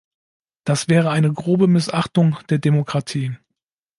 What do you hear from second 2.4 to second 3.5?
der Demokratie.